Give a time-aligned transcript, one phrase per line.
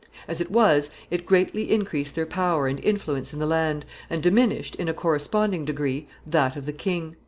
[0.27, 4.73] As it was, it greatly increased their power and influence in the land, and diminished,
[4.77, 7.17] in a corresponding degree, that of the king.